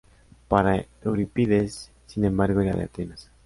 [0.47, 3.29] Para Eurípides sin embargo era de Atenas.